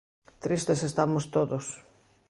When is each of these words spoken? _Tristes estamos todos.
_Tristes 0.43 0.81
estamos 0.89 1.23
todos. 1.35 1.65